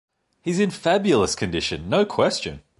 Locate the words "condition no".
1.35-2.07